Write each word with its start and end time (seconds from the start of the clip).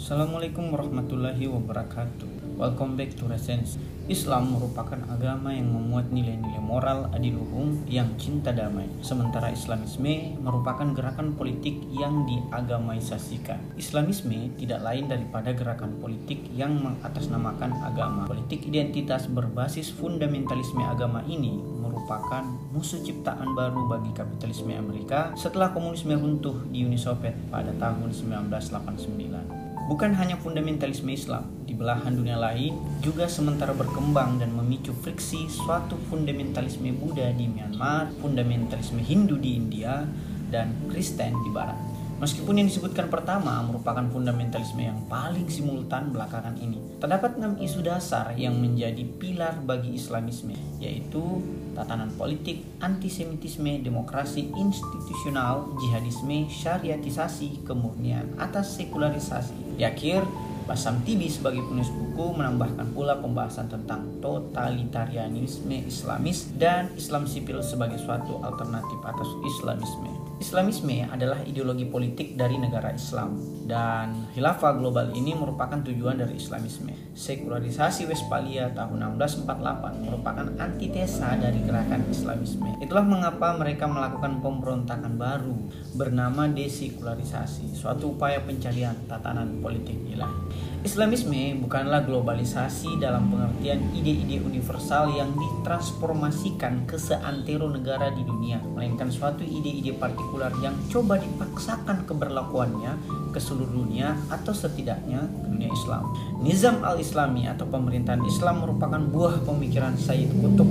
Assalamualaikum 0.00 0.72
warahmatullahi 0.72 1.44
wabarakatuh. 1.44 2.56
Welcome 2.56 2.96
back 2.96 3.20
to 3.20 3.28
Resens. 3.28 3.76
Islam 4.08 4.56
merupakan 4.56 4.96
agama 5.12 5.52
yang 5.52 5.76
memuat 5.76 6.08
nilai-nilai 6.08 6.56
moral 6.56 7.12
adiluhung 7.12 7.84
yang 7.84 8.08
cinta 8.16 8.48
damai. 8.48 8.88
Sementara 9.04 9.52
Islamisme 9.52 10.40
merupakan 10.40 10.88
gerakan 10.96 11.36
politik 11.36 11.84
yang 11.92 12.24
diagamaisasikan. 12.24 13.76
Islamisme 13.76 14.56
tidak 14.56 14.80
lain 14.80 15.04
daripada 15.12 15.52
gerakan 15.52 16.00
politik 16.00 16.48
yang 16.56 16.80
mengatasnamakan 16.80 17.84
agama. 17.84 18.24
Politik 18.24 18.72
identitas 18.72 19.28
berbasis 19.28 19.92
fundamentalisme 19.92 20.80
agama 20.80 21.20
ini 21.28 21.60
merupakan 21.60 22.48
musuh 22.72 23.04
ciptaan 23.04 23.52
baru 23.52 23.84
bagi 23.84 24.16
kapitalisme 24.16 24.72
Amerika 24.72 25.36
setelah 25.36 25.76
komunisme 25.76 26.16
runtuh 26.16 26.56
di 26.72 26.88
Uni 26.88 26.96
Soviet 26.96 27.36
pada 27.52 27.76
tahun 27.76 28.08
1989. 28.16 29.59
Bukan 29.90 30.14
hanya 30.14 30.38
fundamentalisme 30.38 31.10
Islam, 31.10 31.50
di 31.66 31.74
belahan 31.74 32.14
dunia 32.14 32.38
lain 32.38 32.78
juga 33.02 33.26
sementara 33.26 33.74
berkembang 33.74 34.38
dan 34.38 34.54
memicu 34.54 34.94
friksi 34.94 35.50
suatu 35.50 35.98
fundamentalisme 36.06 36.94
Buddha 36.94 37.34
di 37.34 37.50
Myanmar, 37.50 38.14
fundamentalisme 38.22 39.02
Hindu 39.02 39.34
di 39.42 39.58
India, 39.58 40.06
dan 40.54 40.78
Kristen 40.86 41.34
di 41.42 41.50
Barat. 41.50 41.89
Meskipun 42.20 42.60
yang 42.60 42.68
disebutkan 42.68 43.08
pertama 43.08 43.64
merupakan 43.64 44.04
fundamentalisme 44.12 44.84
yang 44.84 45.00
paling 45.08 45.48
simultan 45.48 46.12
belakangan 46.12 46.52
ini, 46.60 46.76
terdapat 47.00 47.40
enam 47.40 47.56
isu 47.56 47.80
dasar 47.80 48.36
yang 48.36 48.60
menjadi 48.60 49.08
pilar 49.16 49.56
bagi 49.64 49.96
Islamisme, 49.96 50.52
yaitu 50.76 51.40
tatanan 51.72 52.12
politik, 52.20 52.60
antisemitisme, 52.84 53.80
demokrasi 53.80 54.52
institusional, 54.52 55.72
jihadisme, 55.80 56.44
syariatisasi, 56.52 57.64
kemurnian 57.64 58.36
atas 58.36 58.76
sekularisasi. 58.76 59.80
Di 59.80 59.88
akhir, 59.88 60.20
Basam 60.68 61.00
Tibi 61.08 61.24
sebagai 61.32 61.64
penulis 61.64 61.88
buku 61.88 62.36
menambahkan 62.36 62.92
pula 62.92 63.16
pembahasan 63.16 63.72
tentang 63.72 64.20
totalitarianisme 64.20 65.88
Islamis 65.88 66.52
dan 66.60 66.92
Islam 67.00 67.24
sipil 67.24 67.64
sebagai 67.64 67.96
suatu 67.96 68.44
alternatif 68.44 69.00
atas 69.08 69.26
Islamisme. 69.40 70.19
Islamisme 70.40 71.04
adalah 71.04 71.44
ideologi 71.44 71.84
politik 71.84 72.32
dari 72.32 72.56
negara 72.56 72.96
Islam 72.96 73.36
dan 73.68 74.32
khilafah 74.32 74.72
global 74.80 75.12
ini 75.12 75.36
merupakan 75.36 75.76
tujuan 75.84 76.16
dari 76.16 76.40
Islamisme. 76.40 77.12
Sekularisasi 77.12 78.08
Westphalia 78.08 78.72
tahun 78.72 79.20
1648 79.20 80.00
merupakan 80.00 80.48
antitesa 80.56 81.36
dari 81.36 81.60
gerakan 81.60 82.08
Islamisme. 82.08 82.72
Itulah 82.80 83.04
mengapa 83.04 83.52
mereka 83.52 83.84
melakukan 83.84 84.40
pemberontakan 84.40 85.20
baru 85.20 85.60
bernama 85.92 86.48
desekularisasi, 86.48 87.76
suatu 87.76 88.16
upaya 88.16 88.40
pencarian 88.40 88.96
tatanan 89.12 89.60
politik 89.60 90.00
ilahi. 90.08 90.32
Islamisme 90.80 91.60
bukanlah 91.60 92.08
globalisasi 92.08 92.96
dalam 92.96 93.28
pengertian 93.28 93.92
ide-ide 93.92 94.40
universal 94.40 95.12
yang 95.12 95.28
ditransformasikan 95.36 96.88
ke 96.88 96.96
seantero 96.96 97.68
negara 97.68 98.08
di 98.08 98.24
dunia, 98.24 98.64
melainkan 98.64 99.12
suatu 99.12 99.44
ide-ide 99.44 99.92
partikular 100.00 100.29
yang 100.62 100.76
coba 100.86 101.18
dipaksakan 101.18 102.06
keberlakuannya 102.06 102.92
ke 103.34 103.38
seluruh 103.42 103.82
dunia 103.82 104.14
atau 104.30 104.54
setidaknya 104.54 105.26
ke 105.26 105.46
dunia 105.50 105.70
Islam. 105.72 106.02
Nizam 106.42 106.82
al-Islami 106.86 107.50
atau 107.50 107.66
pemerintahan 107.66 108.22
Islam 108.26 108.62
merupakan 108.62 109.00
buah 109.00 109.42
pemikiran 109.42 109.98
Sayyid 109.98 110.30
Qutb, 110.38 110.68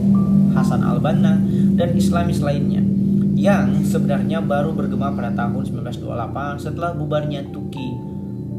Hasan 0.56 0.84
al-Banna, 0.84 1.40
dan 1.76 1.96
Islamis 1.96 2.40
lainnya 2.40 2.84
yang 3.40 3.88
sebenarnya 3.88 4.44
baru 4.44 4.76
bergema 4.76 5.16
pada 5.16 5.32
tahun 5.32 5.64
1928 5.88 6.60
setelah 6.60 6.92
bubarnya 6.92 7.48
Tuki 7.56 7.96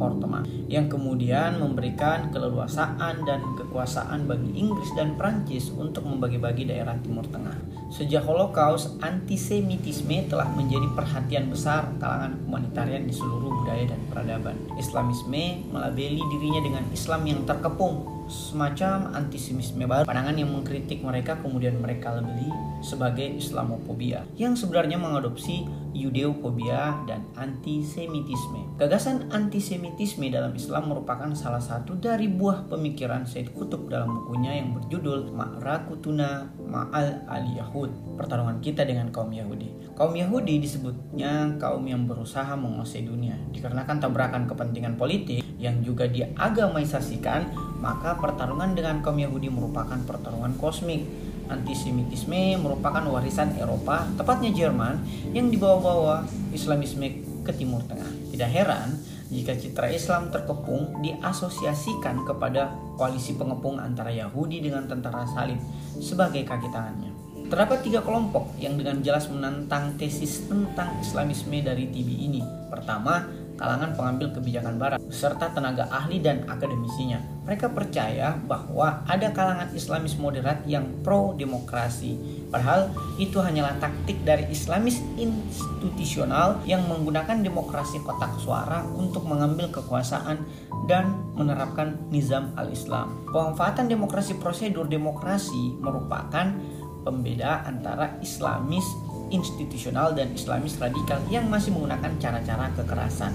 Ottoman 0.01 0.48
yang 0.73 0.89
kemudian 0.89 1.61
memberikan 1.61 2.33
keleluasaan 2.33 3.21
dan 3.28 3.45
kekuasaan 3.61 4.25
bagi 4.25 4.56
Inggris 4.56 4.89
dan 4.97 5.21
Prancis 5.21 5.69
untuk 5.77 6.09
membagi-bagi 6.09 6.73
daerah 6.73 6.97
Timur 7.05 7.28
Tengah. 7.28 7.69
Sejak 7.91 8.22
Holocaust, 8.22 9.03
antisemitisme 9.03 10.31
telah 10.31 10.47
menjadi 10.54 10.87
perhatian 10.94 11.50
besar 11.50 11.91
kalangan 11.98 12.38
humanitarian 12.47 13.03
di 13.03 13.10
seluruh 13.10 13.50
budaya 13.50 13.91
dan 13.91 14.00
peradaban. 14.06 14.54
Islamisme 14.78 15.66
melabeli 15.75 16.22
dirinya 16.31 16.62
dengan 16.62 16.84
Islam 16.94 17.26
yang 17.26 17.42
terkepung 17.42 18.19
semacam 18.30 19.10
antisemitisme 19.18 19.82
baru 19.91 20.06
pandangan 20.06 20.38
yang 20.38 20.54
mengkritik 20.54 21.02
mereka 21.02 21.34
kemudian 21.42 21.82
mereka 21.82 22.14
lebih 22.14 22.54
sebagai 22.78 23.26
Islamophobia 23.26 24.22
yang 24.38 24.54
sebenarnya 24.54 24.96
mengadopsi 24.96 25.66
Yudeophobia 25.91 27.02
dan 27.10 27.26
antisemitisme. 27.34 28.78
Gagasan 28.78 29.28
antisemitisme 29.34 30.30
dalam 30.30 30.54
Islam 30.54 30.86
merupakan 30.86 31.28
salah 31.34 31.60
satu 31.60 31.98
dari 31.98 32.30
buah 32.30 32.70
pemikiran 32.70 33.26
Said 33.26 33.50
Kutub 33.50 33.91
dalam 33.91 34.14
bukunya 34.22 34.62
yang 34.62 34.78
berjudul 34.78 35.34
Ma'rakutuna 35.34 36.54
Ma'al 36.62 37.26
al-Yahud, 37.26 38.16
pertarungan 38.16 38.62
kita 38.62 38.86
dengan 38.86 39.10
kaum 39.10 39.34
Yahudi. 39.34 39.92
Kaum 39.98 40.14
Yahudi 40.14 40.62
disebutnya 40.62 41.58
kaum 41.58 41.82
yang 41.84 42.06
berusaha 42.06 42.54
menguasai 42.54 43.04
dunia 43.04 43.34
dikarenakan 43.50 43.98
tabrakan 43.98 44.47
kepentingan 44.47 44.94
politik 44.94 45.42
yang 45.60 45.82
juga 45.84 46.08
diagamaisasikan, 46.08 47.50
maka 47.80 48.20
pertarungan 48.20 48.76
dengan 48.76 49.00
kaum 49.00 49.16
Yahudi 49.16 49.48
merupakan 49.48 49.96
pertarungan 50.04 50.54
kosmik. 50.60 51.08
Antisemitisme 51.50 52.62
merupakan 52.62 53.02
warisan 53.10 53.58
Eropa, 53.58 54.06
tepatnya 54.14 54.54
Jerman, 54.54 55.02
yang 55.34 55.50
dibawa-bawa 55.50 56.22
Islamisme 56.54 57.26
ke 57.42 57.50
Timur 57.50 57.82
Tengah. 57.91 58.30
Tidak 58.30 58.46
heran 58.46 58.94
jika 59.34 59.58
citra 59.58 59.91
Islam 59.91 60.30
terkepung 60.30 61.02
diasosiasikan 61.02 62.22
kepada 62.22 62.70
koalisi 62.94 63.34
pengepung 63.34 63.82
antara 63.82 64.14
Yahudi 64.14 64.62
dengan 64.62 64.86
tentara 64.86 65.26
salib 65.26 65.58
sebagai 65.98 66.47
kaki 66.47 66.70
tangannya. 66.70 67.10
Terdapat 67.50 67.82
tiga 67.82 67.98
kelompok 68.06 68.54
yang 68.62 68.78
dengan 68.78 69.02
jelas 69.02 69.26
menentang 69.26 69.98
tesis 69.98 70.47
tentang 70.47 71.02
Islamisme 71.02 71.58
dari 71.66 71.91
TB 71.91 72.08
ini. 72.30 72.42
Pertama, 72.70 73.26
kalangan 73.60 73.93
pengambil 73.93 74.32
kebijakan 74.32 74.81
barat 74.81 74.98
serta 75.12 75.53
tenaga 75.53 75.84
ahli 75.93 76.25
dan 76.25 76.48
akademisinya. 76.48 77.21
Mereka 77.44 77.76
percaya 77.76 78.41
bahwa 78.48 79.04
ada 79.04 79.28
kalangan 79.37 79.69
Islamis 79.76 80.16
moderat 80.16 80.65
yang 80.65 80.88
pro 81.04 81.37
demokrasi. 81.37 82.16
Padahal 82.48 82.88
itu 83.21 83.37
hanyalah 83.37 83.76
taktik 83.76 84.25
dari 84.25 84.48
Islamis 84.48 85.04
institusional 85.21 86.65
yang 86.65 86.88
menggunakan 86.88 87.44
demokrasi 87.44 88.00
kotak 88.00 88.32
suara 88.41 88.81
untuk 88.97 89.28
mengambil 89.28 89.69
kekuasaan 89.69 90.41
dan 90.88 91.12
menerapkan 91.37 92.00
nizam 92.09 92.56
al-Islam. 92.56 93.12
Pemanfaatan 93.28 93.92
demokrasi 93.92 94.41
prosedur 94.41 94.88
demokrasi 94.88 95.77
merupakan 95.78 96.56
pembeda 97.04 97.65
antara 97.65 98.16
Islamis 98.25 98.84
institusional 99.30 100.12
dan 100.12 100.34
Islamis 100.34 100.76
radikal 100.76 101.22
yang 101.32 101.46
masih 101.48 101.72
menggunakan 101.74 102.12
cara-cara 102.18 102.70
kekerasan. 102.76 103.32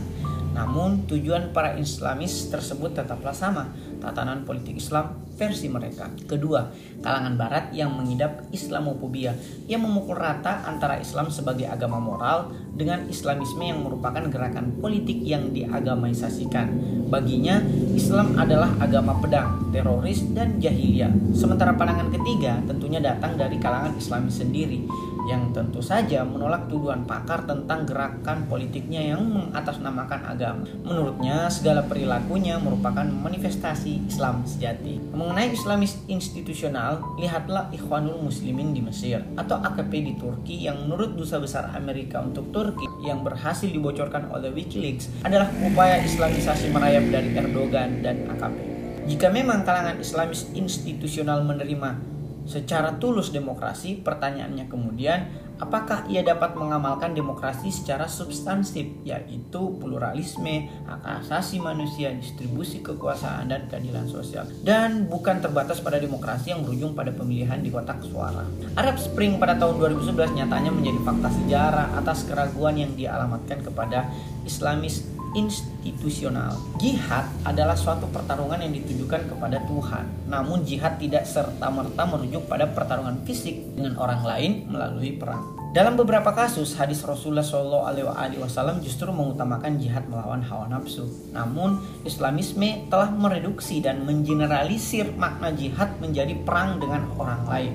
Namun 0.56 1.04
tujuan 1.12 1.52
para 1.52 1.76
Islamis 1.76 2.48
tersebut 2.48 2.96
tetaplah 2.96 3.36
sama, 3.36 3.76
tatanan 4.00 4.48
politik 4.48 4.80
Islam 4.80 5.20
versi 5.36 5.68
mereka. 5.68 6.08
Kedua, 6.32 6.72
kalangan 7.04 7.36
barat 7.36 7.76
yang 7.76 7.92
mengidap 7.92 8.48
Islamophobia 8.56 9.36
yang 9.68 9.84
memukul 9.84 10.16
rata 10.16 10.64
antara 10.64 10.96
Islam 10.96 11.28
sebagai 11.28 11.68
agama 11.68 12.00
moral 12.00 12.56
dengan 12.72 13.04
Islamisme 13.12 13.68
yang 13.68 13.84
merupakan 13.84 14.24
gerakan 14.32 14.80
politik 14.80 15.20
yang 15.28 15.52
diagamaisasikan. 15.52 16.72
Baginya, 17.12 17.60
Islam 17.92 18.40
adalah 18.40 18.72
agama 18.80 19.20
pedang, 19.20 19.76
teroris, 19.76 20.24
dan 20.32 20.56
jahiliyah. 20.64 21.36
Sementara 21.36 21.76
pandangan 21.76 22.16
ketiga 22.16 22.64
tentunya 22.64 23.04
datang 23.04 23.36
dari 23.36 23.60
kalangan 23.60 23.92
Islamis 24.00 24.40
sendiri 24.40 24.88
yang 25.26 25.50
tentu 25.52 25.82
saja 25.82 26.22
menolak 26.22 26.70
tuduhan 26.70 27.04
pakar 27.04 27.44
tentang 27.50 27.86
gerakan 27.86 28.46
politiknya 28.46 29.14
yang 29.14 29.26
mengatasnamakan 29.26 30.22
agama. 30.26 30.66
Menurutnya, 30.86 31.50
segala 31.50 31.82
perilakunya 31.86 32.62
merupakan 32.62 33.06
manifestasi 33.06 34.06
Islam 34.06 34.46
sejati. 34.46 35.02
Mengenai 35.12 35.52
Islamis 35.52 35.98
institusional, 36.06 37.02
lihatlah 37.18 37.74
Ikhwanul 37.74 38.22
Muslimin 38.22 38.72
di 38.72 38.82
Mesir 38.86 39.26
atau 39.36 39.58
AKP 39.62 39.92
di 40.06 40.14
Turki 40.16 40.56
yang 40.62 40.86
menurut 40.86 41.18
dusa 41.18 41.42
besar 41.42 41.74
Amerika 41.74 42.22
untuk 42.22 42.54
Turki 42.54 42.86
yang 43.02 43.26
berhasil 43.26 43.68
dibocorkan 43.68 44.30
oleh 44.30 44.54
WikiLeaks 44.54 45.26
adalah 45.26 45.50
upaya 45.66 46.02
Islamisasi 46.06 46.70
merayap 46.70 47.10
dari 47.10 47.34
Erdogan 47.34 48.06
dan 48.06 48.30
AKP. 48.38 48.58
Jika 49.06 49.30
memang 49.30 49.62
kalangan 49.62 50.02
Islamis 50.02 50.50
institusional 50.58 51.46
menerima 51.46 52.15
secara 52.46 52.96
tulus 53.02 53.34
demokrasi, 53.34 54.00
pertanyaannya 54.06 54.70
kemudian, 54.70 55.26
apakah 55.58 56.06
ia 56.06 56.22
dapat 56.22 56.54
mengamalkan 56.54 57.18
demokrasi 57.18 57.74
secara 57.74 58.06
substansif, 58.06 58.86
yaitu 59.02 59.62
pluralisme, 59.82 60.70
hak 60.86 61.26
asasi 61.26 61.58
manusia, 61.58 62.14
distribusi 62.14 62.86
kekuasaan, 62.86 63.50
dan 63.50 63.66
keadilan 63.66 64.06
sosial, 64.06 64.46
dan 64.62 65.10
bukan 65.10 65.42
terbatas 65.42 65.82
pada 65.82 65.98
demokrasi 65.98 66.54
yang 66.54 66.62
berujung 66.62 66.94
pada 66.94 67.10
pemilihan 67.10 67.58
di 67.60 67.74
kotak 67.74 68.04
suara. 68.06 68.46
Arab 68.78 69.02
Spring 69.02 69.42
pada 69.42 69.58
tahun 69.58 69.82
2011 69.82 70.38
nyatanya 70.38 70.72
menjadi 70.72 71.00
fakta 71.02 71.30
sejarah 71.34 71.88
atas 71.98 72.30
keraguan 72.30 72.78
yang 72.78 72.92
dialamatkan 72.94 73.66
kepada 73.66 74.12
Islamis 74.46 75.15
institusional. 75.36 76.56
Jihad 76.80 77.28
adalah 77.44 77.76
suatu 77.76 78.08
pertarungan 78.10 78.64
yang 78.64 78.74
ditujukan 78.74 79.30
kepada 79.36 79.62
Tuhan. 79.68 80.32
Namun 80.32 80.64
jihad 80.64 80.98
tidak 80.98 81.28
serta-merta 81.28 82.08
merujuk 82.08 82.48
pada 82.48 82.72
pertarungan 82.72 83.22
fisik 83.28 83.76
dengan 83.76 84.00
orang 84.00 84.24
lain 84.24 84.52
melalui 84.72 85.14
perang. 85.20 85.66
Dalam 85.76 86.00
beberapa 86.00 86.32
kasus, 86.32 86.80
hadis 86.80 87.04
Rasulullah 87.04 87.44
Wasallam 87.44 88.80
justru 88.80 89.12
mengutamakan 89.12 89.76
jihad 89.76 90.08
melawan 90.08 90.40
hawa 90.40 90.72
nafsu. 90.72 91.04
Namun, 91.36 91.84
Islamisme 92.08 92.88
telah 92.88 93.12
mereduksi 93.12 93.84
dan 93.84 94.08
mengeneralisir 94.08 95.12
makna 95.20 95.52
jihad 95.52 96.00
menjadi 96.00 96.32
perang 96.48 96.80
dengan 96.80 97.12
orang 97.20 97.44
lain. 97.44 97.74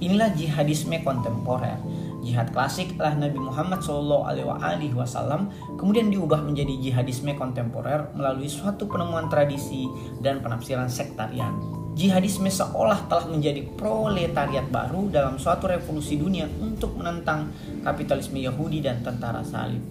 Inilah 0.00 0.32
jihadisme 0.32 0.96
kontemporer. 1.04 1.76
Jihad 2.22 2.54
klasik 2.54 2.94
adalah 2.94 3.18
Nabi 3.18 3.38
Muhammad 3.42 3.82
Wasallam 4.94 5.50
kemudian 5.74 6.06
diubah 6.06 6.38
menjadi 6.38 6.78
jihadisme 6.78 7.34
kontemporer 7.34 8.14
melalui 8.14 8.46
suatu 8.46 8.86
penemuan 8.86 9.26
tradisi 9.26 9.90
dan 10.22 10.38
penafsiran 10.38 10.86
sektarian. 10.86 11.58
Jihadisme 11.98 12.48
seolah 12.48 13.10
telah 13.10 13.26
menjadi 13.26 13.66
proletariat 13.74 14.64
baru 14.70 15.10
dalam 15.10 15.36
suatu 15.36 15.66
revolusi 15.66 16.16
dunia 16.16 16.46
untuk 16.62 16.94
menentang 16.96 17.50
kapitalisme 17.82 18.38
Yahudi 18.38 18.80
dan 18.80 19.02
tentara 19.02 19.42
salib. 19.42 19.82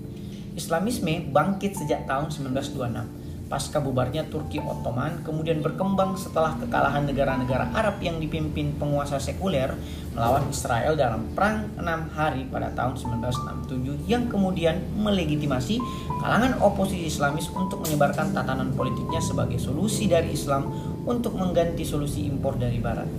Islamisme 0.56 1.30
bangkit 1.36 1.78
sejak 1.78 2.08
tahun 2.08 2.32
1926 2.32 3.21
pasca 3.52 3.84
bubarnya 3.84 4.32
Turki 4.32 4.64
Ottoman 4.64 5.20
kemudian 5.28 5.60
berkembang 5.60 6.16
setelah 6.16 6.56
kekalahan 6.56 7.04
negara-negara 7.04 7.76
Arab 7.76 8.00
yang 8.00 8.16
dipimpin 8.24 8.80
penguasa 8.80 9.20
sekuler 9.20 9.76
melawan 10.16 10.48
Israel 10.48 10.96
dalam 10.96 11.36
perang 11.36 11.68
enam 11.76 12.08
hari 12.16 12.48
pada 12.48 12.72
tahun 12.72 12.96
1967 12.96 14.08
yang 14.08 14.32
kemudian 14.32 14.80
melegitimasi 14.96 15.84
kalangan 16.24 16.56
oposisi 16.64 17.12
Islamis 17.12 17.52
untuk 17.52 17.84
menyebarkan 17.84 18.32
tatanan 18.32 18.72
politiknya 18.72 19.20
sebagai 19.20 19.60
solusi 19.60 20.08
dari 20.08 20.32
Islam 20.32 20.72
untuk 21.04 21.36
mengganti 21.36 21.84
solusi 21.84 22.24
impor 22.24 22.56
dari 22.56 22.80
Barat. 22.80 23.10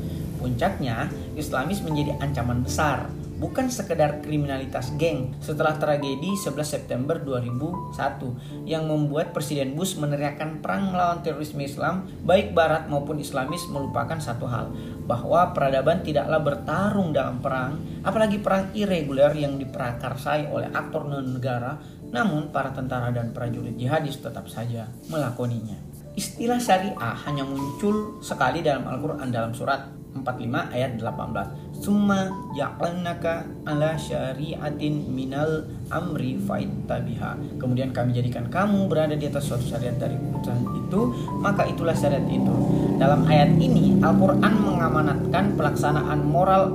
Puncaknya, 0.41 1.07
Islamis 1.39 1.85
menjadi 1.87 2.19
ancaman 2.19 2.67
besar 2.67 3.22
bukan 3.43 3.67
sekedar 3.67 4.23
kriminalitas 4.23 4.95
geng 4.95 5.35
setelah 5.43 5.75
tragedi 5.75 6.39
11 6.39 6.63
September 6.63 7.19
2001 7.19 8.71
yang 8.71 8.87
membuat 8.87 9.35
Presiden 9.35 9.75
Bush 9.75 9.99
meneriakkan 9.99 10.63
perang 10.63 10.95
melawan 10.95 11.27
terorisme 11.27 11.59
Islam 11.67 12.07
baik 12.23 12.55
barat 12.55 12.87
maupun 12.87 13.19
Islamis 13.19 13.67
melupakan 13.67 14.23
satu 14.23 14.47
hal 14.47 14.71
bahwa 15.11 15.51
peradaban 15.51 16.07
tidaklah 16.07 16.39
bertarung 16.39 17.11
dalam 17.11 17.43
perang 17.43 17.83
apalagi 18.07 18.39
perang 18.39 18.71
irreguler 18.79 19.35
yang 19.35 19.59
diprakarsai 19.59 20.47
oleh 20.47 20.71
aktor 20.71 21.11
non-negara 21.11 21.83
namun 22.15 22.55
para 22.55 22.71
tentara 22.71 23.11
dan 23.11 23.35
prajurit 23.35 23.75
jihadis 23.75 24.23
tetap 24.23 24.47
saja 24.47 24.87
melakoninya. 25.11 25.81
Istilah 26.13 26.61
syariah 26.61 27.17
hanya 27.25 27.43
muncul 27.43 28.21
sekali 28.21 28.61
dalam 28.61 28.85
Al-Quran 28.85 29.33
dalam 29.33 29.57
surat 29.57 30.02
45 30.13 30.75
ayat 30.77 31.01
18 31.01 31.81
Summa 31.83 32.31
ja'alnaka 32.55 33.49
ala 33.67 33.99
syariatin 33.99 35.11
minal 35.11 35.67
amri 35.91 36.39
faittabiha. 36.39 37.59
Kemudian 37.59 37.91
kami 37.91 38.15
jadikan 38.15 38.47
kamu 38.47 38.87
berada 38.87 39.19
di 39.19 39.27
atas 39.27 39.51
suatu 39.51 39.67
syariat 39.67 39.99
dari 39.99 40.15
keputusan 40.15 40.63
itu 40.79 41.01
Maka 41.43 41.67
itulah 41.67 41.97
syariat 41.97 42.23
itu. 42.31 42.55
Dalam 43.03 43.27
ayat 43.27 43.59
ini 43.59 43.99
Al-Quran 43.99 44.55
mengamanatkan 44.63 45.59
pelaksanaan 45.59 46.23
moral 46.23 46.71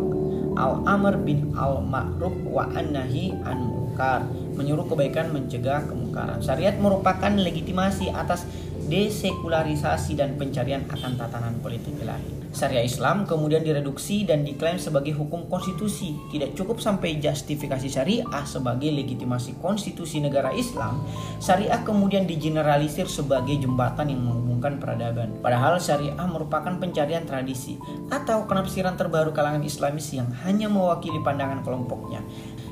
Al-Amr 0.57 1.21
bin 1.23 1.53
Al-Ma'ruf 1.55 2.35
wa 2.49 2.67
an-Nahi 2.73 3.31
an 3.45 3.77
munkar 3.97 4.29
Menyuruh 4.57 4.85
kebaikan 4.89 5.33
mencegah 5.33 5.85
kemungkaran. 5.89 6.41
Syariat 6.41 6.77
merupakan 6.77 7.29
legitimasi 7.29 8.09
atas 8.09 8.45
desekularisasi 8.89 10.17
dan 10.17 10.33
pencarian 10.37 10.85
akan 10.89 11.13
tatanan 11.17 11.57
politik 11.61 11.93
ilahi. 12.01 12.36
Syariah 12.51 12.87
Islam 12.87 13.27
kemudian 13.27 13.61
direduksi 13.61 14.23
dan 14.23 14.41
diklaim 14.47 14.79
sebagai 14.79 15.13
hukum 15.13 15.45
konstitusi. 15.51 16.15
Tidak 16.31 16.55
cukup 16.55 16.79
sampai 16.79 17.19
justifikasi 17.19 17.87
syariah 17.87 18.43
sebagai 18.47 18.89
legitimasi 18.91 19.59
konstitusi 19.59 20.23
negara 20.23 20.55
Islam, 20.55 21.03
syariah 21.37 21.79
kemudian 21.83 22.23
digeneralisir 22.25 23.05
sebagai 23.05 23.55
jembatan 23.59 24.09
yang 24.09 24.23
menghubungkan 24.23 24.79
peradaban. 24.79 25.37
Padahal 25.43 25.77
syariah 25.77 26.27
merupakan 26.27 26.73
pencarian 26.79 27.27
tradisi 27.27 27.77
atau 28.09 28.47
penafsiran 28.47 28.95
terbaru 28.95 29.35
kalangan 29.35 29.63
Islamis 29.63 30.09
yang 30.15 30.27
hanya 30.47 30.71
mewakili 30.71 31.19
pandangan 31.21 31.61
kelompoknya. 31.61 32.23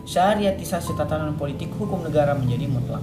Syariatisasi 0.06 0.94
tatanan 0.94 1.34
politik 1.34 1.74
hukum 1.76 2.06
negara 2.06 2.38
menjadi 2.38 2.70
mutlak. 2.70 3.02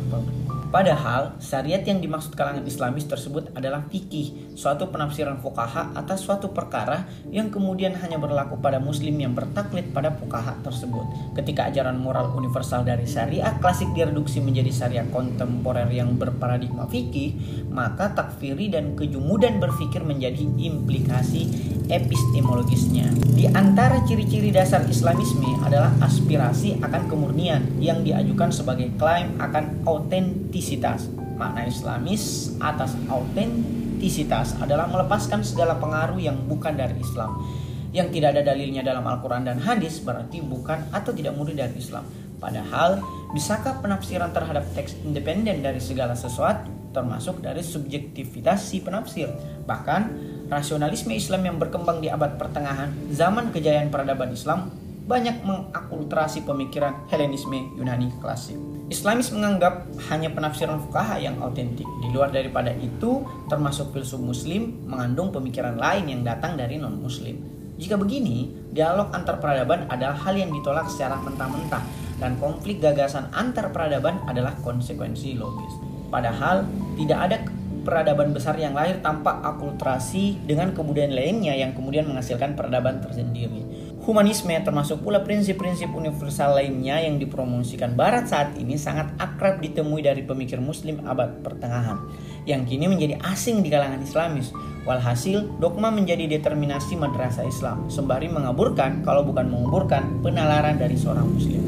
Padahal 0.73 1.37
syariat 1.37 1.85
yang 1.85 2.01
dimaksud 2.01 2.33
kalangan 2.33 2.65
Islamis 2.65 3.05
tersebut 3.05 3.53
adalah 3.53 3.85
fikih, 3.93 4.57
suatu 4.57 4.89
penafsiran 4.89 5.37
fukaha 5.37 5.93
atas 5.93 6.25
suatu 6.25 6.49
perkara 6.49 7.05
yang 7.29 7.53
kemudian 7.53 7.93
hanya 8.01 8.17
berlaku 8.17 8.57
pada 8.57 8.81
muslim 8.81 9.21
yang 9.21 9.37
bertaklid 9.37 9.93
pada 9.93 10.17
fukaha 10.17 10.57
tersebut. 10.65 11.05
Ketika 11.37 11.69
ajaran 11.69 12.01
moral 12.01 12.33
universal 12.33 12.89
dari 12.89 13.05
syariah 13.05 13.53
klasik 13.61 13.93
direduksi 13.93 14.41
menjadi 14.41 14.73
syariah 14.73 15.05
kontemporer 15.13 15.93
yang 15.93 16.17
berparadigma 16.17 16.89
fikih, 16.89 17.37
maka 17.69 18.17
takfiri 18.17 18.73
dan 18.73 18.97
kejumudan 18.97 19.61
berpikir 19.61 20.01
menjadi 20.01 20.41
implikasi 20.41 21.53
epistemologisnya. 21.93 23.13
Di 23.37 23.45
antara 23.53 24.01
ciri-ciri 24.09 24.49
dasar 24.49 24.89
Islamisme 24.89 25.53
adalah 25.61 25.93
aspirasi 26.01 26.81
akan 26.81 27.13
kemurnian 27.13 27.77
yang 27.77 28.01
diajukan 28.01 28.49
sebagai 28.49 28.89
klaim 28.97 29.37
akan 29.37 29.85
autentis 29.85 30.62
autentisitas. 30.63 31.11
Makna 31.35 31.67
Islamis 31.67 32.55
atas 32.63 32.95
autentisitas 33.11 34.55
adalah 34.63 34.87
melepaskan 34.87 35.43
segala 35.43 35.75
pengaruh 35.83 36.23
yang 36.23 36.39
bukan 36.47 36.79
dari 36.79 36.95
Islam. 37.03 37.43
Yang 37.91 38.09
tidak 38.15 38.39
ada 38.39 38.55
dalilnya 38.55 38.87
dalam 38.87 39.03
Al-Quran 39.05 39.43
dan 39.43 39.59
hadis 39.59 39.99
berarti 39.99 40.39
bukan 40.39 40.87
atau 40.95 41.11
tidak 41.11 41.35
murni 41.35 41.59
dari 41.59 41.75
Islam. 41.77 42.07
Padahal, 42.39 43.03
bisakah 43.35 43.83
penafsiran 43.83 44.31
terhadap 44.31 44.65
teks 44.73 45.03
independen 45.03 45.61
dari 45.67 45.83
segala 45.83 46.15
sesuatu 46.15 46.71
termasuk 46.95 47.43
dari 47.43 47.61
subjektivitas 47.61 48.63
si 48.63 48.79
penafsir? 48.79 49.29
Bahkan, 49.67 50.03
rasionalisme 50.47 51.13
Islam 51.13 51.43
yang 51.43 51.57
berkembang 51.59 51.99
di 51.99 52.09
abad 52.09 52.39
pertengahan, 52.39 52.95
zaman 53.11 53.51
kejayaan 53.51 53.91
peradaban 53.91 54.31
Islam, 54.31 54.71
banyak 55.05 55.43
mengakulturasi 55.43 56.47
pemikiran 56.47 57.09
Helenisme 57.11 57.75
Yunani 57.77 58.09
klasik. 58.23 58.72
Islamis 58.93 59.33
menganggap 59.33 59.89
hanya 60.13 60.29
penafsiran 60.29 60.77
fukaha 60.85 61.17
yang 61.17 61.41
autentik. 61.41 61.89
Di 62.05 62.13
luar 62.13 62.29
daripada 62.29 62.77
itu, 62.77 63.25
termasuk 63.49 63.89
filsuf 63.97 64.21
muslim 64.21 64.85
mengandung 64.85 65.33
pemikiran 65.33 65.81
lain 65.81 66.13
yang 66.13 66.21
datang 66.21 66.61
dari 66.61 66.77
non-muslim. 66.77 67.41
Jika 67.81 67.97
begini, 67.97 68.53
dialog 68.69 69.09
antar 69.17 69.41
peradaban 69.41 69.89
adalah 69.89 70.13
hal 70.21 70.37
yang 70.37 70.53
ditolak 70.53 70.93
secara 70.93 71.17
mentah-mentah 71.25 71.81
dan 72.21 72.37
konflik 72.37 72.85
gagasan 72.85 73.33
antar 73.33 73.73
peradaban 73.73 74.21
adalah 74.29 74.53
konsekuensi 74.61 75.41
logis. 75.41 75.73
Padahal 76.13 76.69
tidak 77.01 77.19
ada 77.19 77.37
peradaban 77.83 78.31
besar 78.31 78.61
yang 78.61 78.77
lahir 78.77 79.01
tanpa 79.01 79.43
akulturasi 79.43 80.45
dengan 80.45 80.77
kebudayaan 80.77 81.17
lainnya 81.17 81.57
yang 81.57 81.73
kemudian 81.73 82.07
menghasilkan 82.07 82.55
peradaban 82.55 83.01
tersendiri. 83.03 83.65
Humanisme 84.03 84.51
termasuk 84.67 85.07
pula 85.07 85.23
prinsip-prinsip 85.23 85.87
universal 85.95 86.59
lainnya 86.59 86.99
yang 87.07 87.23
dipromosikan 87.23 87.95
Barat 87.95 88.27
saat 88.27 88.59
ini 88.59 88.75
sangat 88.75 89.15
akrab 89.15 89.63
ditemui 89.63 90.03
dari 90.03 90.27
pemikir 90.27 90.59
muslim 90.59 91.07
abad 91.07 91.39
pertengahan 91.39 92.03
yang 92.43 92.67
kini 92.67 92.91
menjadi 92.91 93.23
asing 93.23 93.63
di 93.63 93.71
kalangan 93.71 94.03
islamis. 94.03 94.51
Walhasil, 94.83 95.47
dogma 95.63 95.95
menjadi 95.95 96.27
determinasi 96.27 96.99
madrasah 96.99 97.47
Islam, 97.47 97.87
sembari 97.87 98.27
mengaburkan, 98.27 99.07
kalau 99.07 99.23
bukan 99.23 99.47
menguburkan, 99.47 100.19
penalaran 100.27 100.75
dari 100.75 100.99
seorang 100.99 101.31
muslim. 101.31 101.63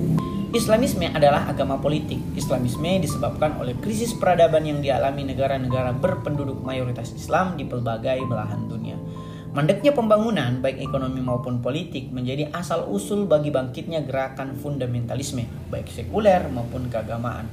Islamisme 0.50 1.07
adalah 1.11 1.47
agama 1.47 1.79
politik. 1.79 2.19
Islamisme 2.35 2.99
disebabkan 2.99 3.59
oleh 3.62 3.79
krisis 3.79 4.14
peradaban 4.14 4.67
yang 4.67 4.83
dialami 4.83 5.26
negara-negara 5.31 5.95
berpenduduk 5.95 6.62
mayoritas 6.62 7.14
Islam 7.14 7.55
di 7.55 7.67
pelbagai 7.67 8.23
belahan 8.26 8.67
dunia. 8.67 8.99
Mandeknya 9.54 9.94
pembangunan, 9.94 10.58
baik 10.58 10.82
ekonomi 10.82 11.23
maupun 11.23 11.62
politik, 11.62 12.11
menjadi 12.11 12.50
asal-usul 12.50 13.30
bagi 13.30 13.54
bangkitnya 13.54 14.02
gerakan 14.02 14.58
fundamentalisme, 14.58 15.46
baik 15.70 15.87
sekuler 15.87 16.50
maupun 16.50 16.90
keagamaan. 16.90 17.46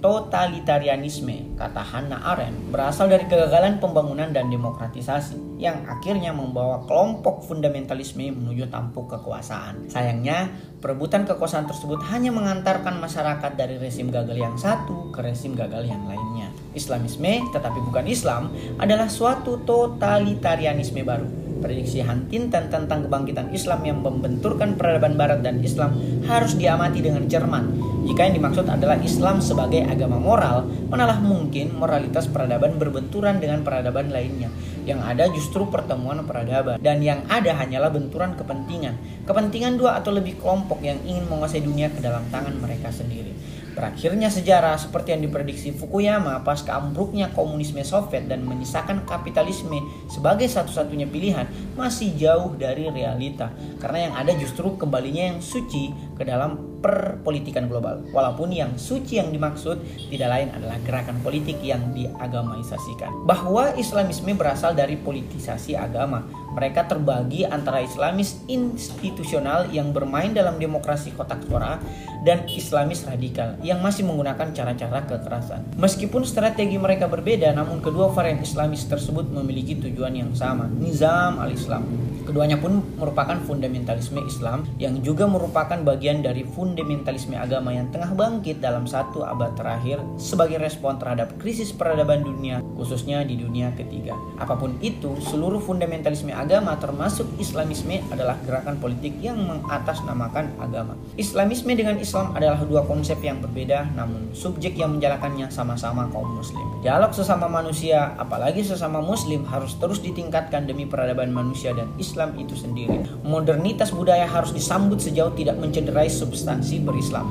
Totalitarianisme, 0.00 1.52
kata 1.60 1.84
Hannah 1.84 2.32
Arendt, 2.32 2.72
berasal 2.72 3.12
dari 3.12 3.28
kegagalan 3.28 3.76
pembangunan 3.76 4.32
dan 4.32 4.48
demokratisasi 4.48 5.60
yang 5.60 5.84
akhirnya 5.84 6.32
membawa 6.32 6.80
kelompok 6.88 7.44
fundamentalisme 7.44 8.32
menuju 8.32 8.72
tampuk 8.72 9.12
kekuasaan. 9.12 9.92
Sayangnya, 9.92 10.48
perebutan 10.80 11.28
kekuasaan 11.28 11.68
tersebut 11.68 12.00
hanya 12.08 12.32
mengantarkan 12.32 12.96
masyarakat 12.96 13.52
dari 13.52 13.76
rezim 13.76 14.08
gagal 14.08 14.40
yang 14.40 14.56
satu 14.56 15.12
ke 15.12 15.20
rezim 15.20 15.52
gagal 15.52 15.84
yang 15.84 16.08
lainnya. 16.08 16.48
Islamisme, 16.74 17.46
tetapi 17.54 17.78
bukan 17.86 18.04
Islam, 18.10 18.50
adalah 18.76 19.08
suatu 19.08 19.62
totalitarianisme 19.62 21.00
baru. 21.06 21.26
Prediksi 21.64 22.04
Huntington 22.04 22.68
tentang 22.68 23.08
kebangkitan 23.08 23.48
Islam 23.56 23.80
yang 23.88 24.04
membenturkan 24.04 24.76
peradaban 24.76 25.16
Barat 25.16 25.40
dan 25.40 25.64
Islam 25.64 25.96
harus 26.28 26.60
diamati 26.60 27.00
dengan 27.00 27.24
cermat. 27.24 27.64
Jika 28.04 28.20
yang 28.28 28.36
dimaksud 28.36 28.68
adalah 28.68 29.00
Islam 29.00 29.40
sebagai 29.40 29.80
agama 29.88 30.20
moral, 30.20 30.68
manalah 30.92 31.24
mungkin 31.24 31.72
moralitas 31.72 32.28
peradaban 32.28 32.76
berbenturan 32.76 33.40
dengan 33.40 33.64
peradaban 33.64 34.12
lainnya. 34.12 34.52
Yang 34.84 35.00
ada 35.08 35.24
justru 35.32 35.64
pertemuan 35.72 36.20
peradaban 36.28 36.76
dan 36.84 37.00
yang 37.00 37.24
ada 37.32 37.56
hanyalah 37.56 37.88
benturan 37.88 38.36
kepentingan. 38.36 39.24
Kepentingan 39.24 39.80
dua 39.80 39.96
atau 39.96 40.12
lebih 40.12 40.36
kelompok 40.36 40.84
yang 40.84 41.00
ingin 41.08 41.24
menguasai 41.32 41.64
dunia 41.64 41.88
ke 41.88 42.04
dalam 42.04 42.28
tangan 42.28 42.60
mereka 42.60 42.92
sendiri. 42.92 43.32
Berakhirnya 43.74 44.30
sejarah 44.30 44.78
seperti 44.78 45.18
yang 45.18 45.26
diprediksi 45.26 45.74
Fukuyama 45.74 46.46
pas 46.46 46.62
keambruknya 46.62 47.34
komunisme 47.34 47.82
Soviet 47.82 48.30
dan 48.30 48.46
menyisakan 48.46 49.02
kapitalisme 49.02 49.82
sebagai 50.06 50.46
satu-satunya 50.46 51.10
pilihan 51.10 51.50
masih 51.74 52.14
jauh 52.14 52.54
dari 52.54 52.86
realita. 52.88 53.50
Karena 53.82 54.10
yang 54.10 54.14
ada 54.14 54.32
justru 54.38 54.78
kembalinya 54.78 55.34
yang 55.34 55.38
suci 55.42 55.90
ke 56.14 56.22
dalam 56.22 56.78
perpolitikan 56.84 57.64
global. 57.64 58.04
Walaupun 58.12 58.52
yang 58.52 58.76
suci 58.76 59.16
yang 59.16 59.32
dimaksud 59.32 59.80
tidak 60.12 60.28
lain 60.30 60.48
adalah 60.52 60.76
gerakan 60.84 61.16
politik 61.24 61.58
yang 61.64 61.80
diagamaisasikan. 61.96 63.24
Bahwa 63.24 63.72
Islamisme 63.74 64.36
berasal 64.36 64.76
dari 64.76 65.00
politisasi 65.00 65.74
agama. 65.74 66.43
Mereka 66.54 66.86
terbagi 66.86 67.42
antara 67.42 67.82
Islamis 67.82 68.38
institusional 68.46 69.68
yang 69.74 69.90
bermain 69.90 70.30
dalam 70.30 70.56
demokrasi 70.62 71.10
kotak 71.12 71.42
suara 71.50 71.82
dan 72.22 72.46
Islamis 72.46 73.02
radikal 73.04 73.58
yang 73.60 73.82
masih 73.82 74.06
menggunakan 74.06 74.54
cara-cara 74.54 75.02
kekerasan. 75.04 75.74
Meskipun 75.74 76.22
strategi 76.22 76.78
mereka 76.78 77.10
berbeda, 77.10 77.50
namun 77.52 77.82
kedua 77.82 78.08
varian 78.14 78.38
Islamis 78.38 78.86
tersebut 78.86 79.26
memiliki 79.28 79.74
tujuan 79.76 80.14
yang 80.14 80.30
sama, 80.32 80.70
nizam 80.70 81.42
al-Islam. 81.42 81.84
Keduanya 82.24 82.56
pun 82.56 82.80
merupakan 82.96 83.36
fundamentalisme 83.44 84.16
Islam 84.24 84.64
yang 84.80 85.04
juga 85.04 85.28
merupakan 85.28 85.76
bagian 85.84 86.24
dari 86.24 86.40
fundamentalisme 86.40 87.36
agama 87.36 87.68
yang 87.68 87.92
tengah 87.92 88.16
bangkit 88.16 88.64
dalam 88.64 88.88
satu 88.88 89.20
abad 89.20 89.52
terakhir 89.52 90.00
sebagai 90.16 90.56
respon 90.56 90.96
terhadap 90.96 91.36
krisis 91.36 91.68
peradaban 91.68 92.24
dunia, 92.24 92.64
khususnya 92.80 93.20
di 93.28 93.36
dunia 93.36 93.76
ketiga. 93.76 94.16
Apa 94.40 94.56
pun 94.56 94.80
itu, 94.80 95.12
seluruh 95.20 95.60
fundamentalisme 95.60 96.32
agama 96.32 96.80
termasuk 96.80 97.28
Islamisme 97.36 98.00
adalah 98.08 98.40
gerakan 98.48 98.80
politik 98.80 99.20
yang 99.20 99.44
mengatasnamakan 99.44 100.48
agama. 100.56 100.96
Islamisme 101.20 101.76
dengan 101.76 102.00
Islam 102.00 102.32
adalah 102.32 102.64
dua 102.64 102.88
konsep 102.88 103.20
yang 103.20 103.44
berbeda, 103.44 103.92
namun 103.92 104.32
subjek 104.32 104.80
yang 104.80 104.96
menjalankannya 104.96 105.52
sama-sama 105.52 106.08
kaum 106.08 106.40
muslim. 106.40 106.64
Dialog 106.80 107.12
sesama 107.12 107.52
manusia, 107.52 108.16
apalagi 108.16 108.64
sesama 108.64 109.04
muslim 109.04 109.44
harus 109.44 109.76
terus 109.76 110.00
ditingkatkan 110.00 110.64
demi 110.64 110.88
peradaban 110.88 111.28
manusia 111.28 111.76
dan 111.76 111.92
Islam 112.00 112.13
Islam 112.14 112.38
itu 112.38 112.54
sendiri. 112.54 113.02
Modernitas 113.26 113.90
budaya 113.90 114.22
harus 114.30 114.54
disambut 114.54 115.02
sejauh 115.02 115.34
tidak 115.34 115.58
mencederai 115.58 116.06
substansi 116.06 116.78
berislam. 116.78 117.26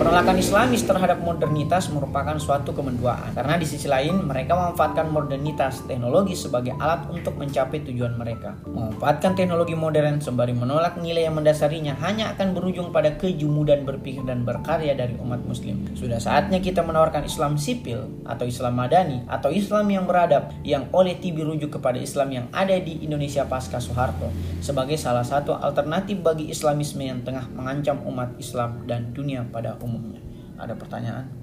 Penolakan 0.00 0.40
Islamis 0.40 0.80
terhadap 0.88 1.20
modernitas 1.20 1.92
merupakan 1.92 2.32
suatu 2.40 2.72
kemenduaan 2.72 3.36
karena 3.36 3.60
di 3.60 3.68
sisi 3.68 3.84
lain 3.84 4.24
mereka 4.24 4.56
memanfaatkan 4.56 5.12
modernitas 5.12 5.84
teknologi 5.84 6.32
sebagai 6.32 6.72
alat 6.80 7.04
untuk 7.12 7.36
mencapai 7.36 7.84
tujuan 7.84 8.16
mereka. 8.16 8.56
Memanfaatkan 8.64 9.36
teknologi 9.36 9.76
modern 9.76 10.16
sembari 10.24 10.56
menolak 10.56 10.96
nilai 10.96 11.28
yang 11.28 11.36
mendasarinya 11.36 12.00
hanya 12.00 12.32
akan 12.32 12.56
berujung 12.56 12.96
pada 12.96 13.12
kejumudan 13.20 13.84
berpikir 13.84 14.24
dan 14.24 14.40
berkarya 14.40 14.96
dari 14.96 15.20
umat 15.20 15.44
muslim. 15.44 15.84
Sudah 15.92 16.16
saatnya 16.16 16.64
kita 16.64 16.80
menawarkan 16.80 17.28
Islam 17.28 17.60
sipil 17.60 18.24
atau 18.24 18.48
Islam 18.48 18.80
madani 18.80 19.28
atau 19.28 19.52
Islam 19.52 19.84
yang 19.92 20.08
beradab 20.08 20.48
yang 20.64 20.88
oleh 20.96 21.20
Tibi 21.20 21.44
rujuk 21.44 21.76
kepada 21.76 22.00
Islam 22.00 22.32
yang 22.32 22.46
ada 22.56 22.72
di 22.80 23.04
Indonesia 23.04 23.44
pasca 23.44 23.76
Soeharto 23.76 24.32
sebagai 24.64 24.96
salah 24.96 25.28
satu 25.28 25.52
alternatif 25.60 26.24
bagi 26.24 26.48
Islamisme 26.48 27.04
yang 27.04 27.20
tengah 27.20 27.52
mengancam 27.52 28.00
umat 28.08 28.32
Islam 28.40 28.88
dan 28.88 29.12
dunia 29.12 29.44
pada 29.44 29.76
umumnya 29.76 29.89
umumnya. 29.90 30.22
Ada 30.54 30.78
pertanyaan? 30.78 31.39